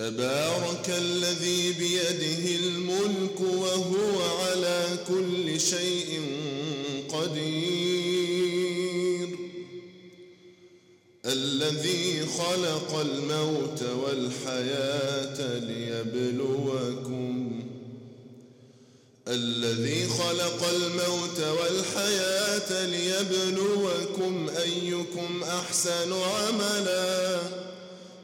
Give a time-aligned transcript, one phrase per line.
[0.00, 6.22] تبارك الذي بيده الملك وهو على كل شيء
[7.12, 8.48] قدير.
[11.26, 17.62] الذي خلق الموت والحياة ليبلوكم.
[19.28, 27.69] الذي خلق الموت والحياة ليبلوكم أيكم أحسن عملاً.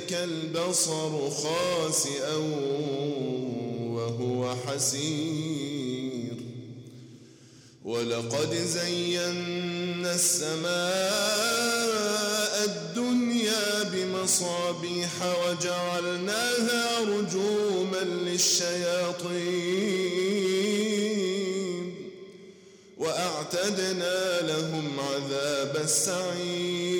[0.00, 2.36] إليك البصر خاسئا
[3.94, 6.36] وهو حسير.
[7.84, 10.70] ولقد زينا السماء
[12.64, 19.40] الدنيا بمصابيح وجعلناها رجوما للشياطين.
[22.98, 26.99] وأعتدنا لهم عذاب السعير.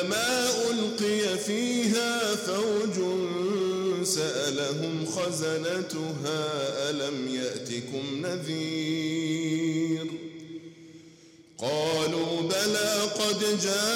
[0.00, 2.96] كلما ألقي فيها فوج
[4.04, 10.06] سألهم خزنتها ألم يأتكم نذير
[11.58, 13.90] قالوا بلى قد جاءنا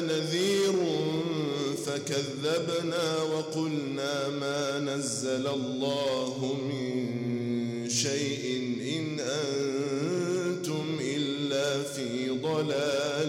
[0.00, 0.74] نذير
[1.86, 7.10] فكذبنا وقلنا ما نزل الله من
[7.90, 8.56] شيء
[8.96, 13.19] إن أنتم إلا في ضلال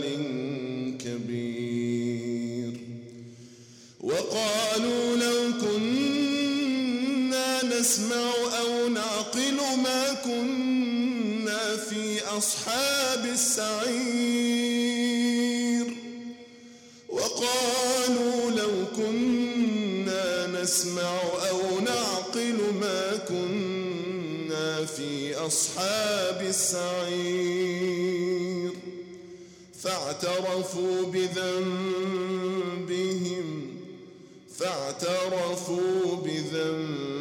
[8.59, 14.31] أو نعقل ما كنا في أصحاب السعير.
[17.09, 27.91] وقالوا لو كنا نسمع أو نعقل ما كنا في أصحاب السعير.
[29.83, 32.41] فاعترفوا بذنبهم
[34.59, 37.20] فاعترفوا بذنبهم.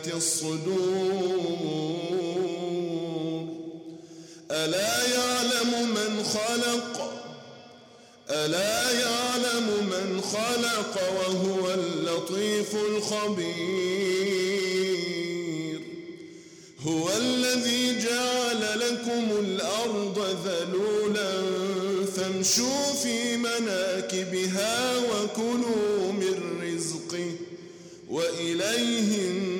[0.00, 1.80] بذات الصدور.
[4.50, 7.10] ألا يعلم من خلق؟
[8.30, 13.50] ألا يعلم من خلق وهو اللطيف الخبير؟
[16.86, 21.32] هو الذي جعل لكم الأرض ذلولا
[22.16, 27.30] فامشوا في مناكبها وكلوا من رزقه
[28.10, 29.59] وإليه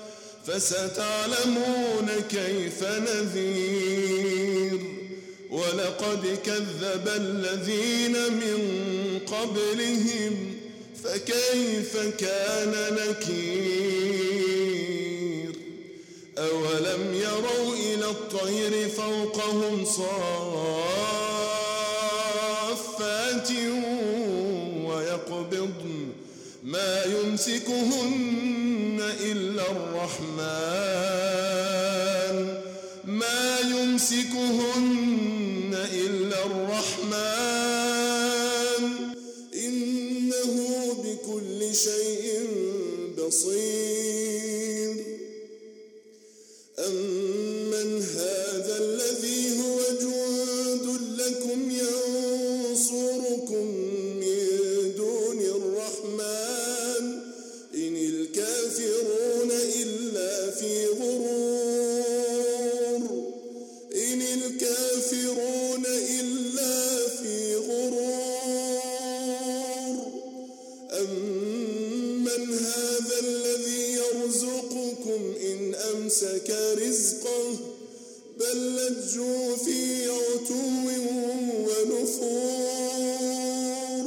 [0.47, 4.79] فستعلمون كيف نذير.
[5.49, 8.59] ولقد كذب الذين من
[9.27, 10.33] قبلهم
[11.03, 14.01] فكيف كان نكير؟
[16.37, 20.11] أولم يروا إلى الطير فوقهم صافات
[27.05, 30.41] يمسكهن إلا الرحمن.
[33.05, 36.70] ما يمسكهن إلا الرحمن.
[76.51, 77.45] رزقه
[78.39, 80.63] بل لجوا في عتو
[82.31, 84.05] ونفور.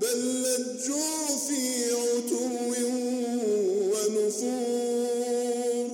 [0.00, 1.62] بل لجوا في
[1.92, 2.44] عتو
[3.92, 5.88] ونفور.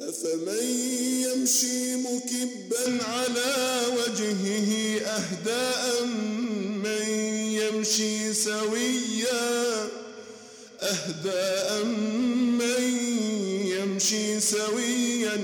[0.00, 0.64] أفمن
[1.26, 3.54] يمشي مكبا على
[3.96, 4.70] وجهه
[5.00, 6.04] أهداء
[6.84, 7.06] من
[7.60, 9.88] يمشي سويا؟
[10.80, 11.55] أهداء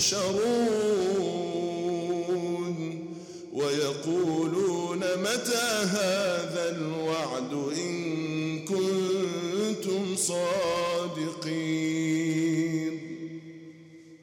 [0.00, 1.16] تحشرون
[3.52, 11.50] ويقولون متى هذا الوعد إن كنتم صادقين؟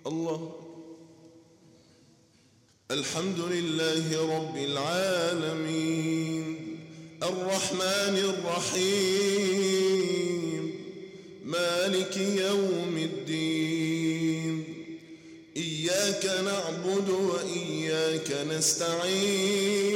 [0.07, 0.51] الله.
[2.91, 6.45] الحمد لله رب العالمين.
[7.23, 9.27] الرحمن الرحيم.
[11.45, 12.96] مالك يوم
[16.27, 19.87] نعبد وإياك نستعين.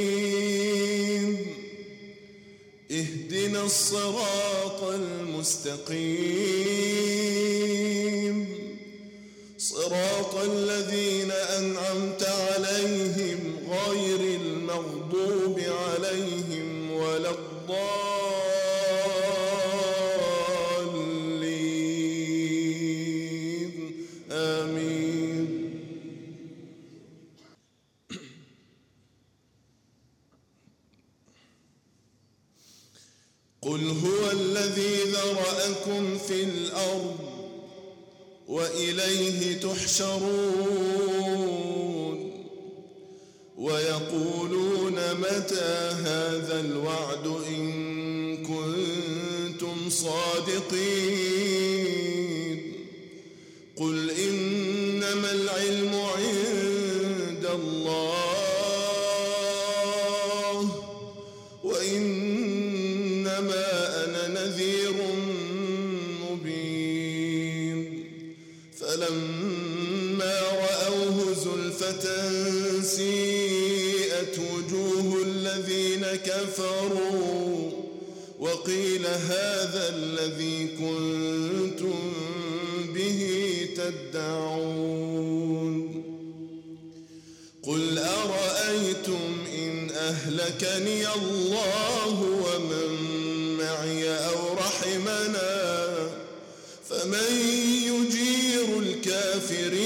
[2.90, 6.32] اهدنا الصراط المستقيم.
[35.82, 37.16] ذرأكم في الأرض
[38.48, 40.72] وإليه تحشرون
[43.58, 51.31] ويقولون متى هذا الوعد إن كنتم صادقين
[79.12, 82.12] هذا الذي كنتم
[82.94, 83.20] به
[83.76, 85.32] تدعون
[87.62, 92.88] قل أرأيتم إن أهلكني الله ومن
[93.58, 95.92] معي أو رحمنا
[96.90, 97.30] فمن
[97.86, 99.81] يجير الكافرين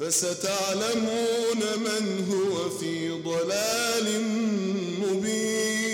[0.00, 4.06] فستعلمون من هو في ضلال
[5.00, 5.90] مبين.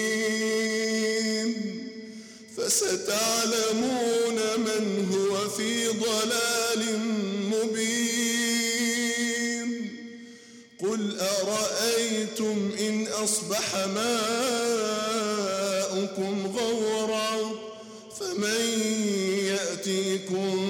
[2.56, 6.82] فستعلمون من هو في ضلال
[7.52, 8.48] مبين.
[10.80, 14.76] قل أرأيتم إن أصبح ماؤكم
[16.56, 17.30] غورا
[18.20, 18.62] فمن
[19.44, 20.65] يأتيكم